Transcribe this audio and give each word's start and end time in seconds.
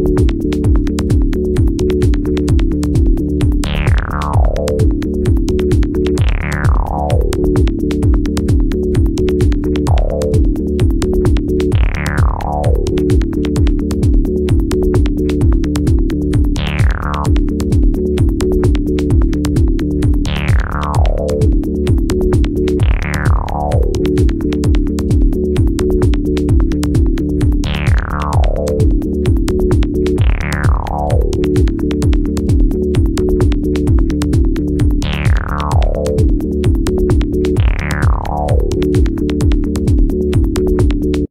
you 0.00 0.29